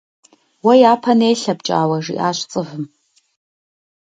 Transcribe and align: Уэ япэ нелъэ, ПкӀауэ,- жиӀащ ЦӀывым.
Уэ 0.63 0.73
япэ 0.91 1.13
нелъэ, 1.19 1.53
ПкӀауэ,- 1.59 1.97
жиӀащ 2.05 2.37
ЦӀывым. 2.49 2.83